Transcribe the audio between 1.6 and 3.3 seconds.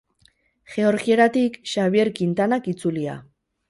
Xabier Kintanak itzulia.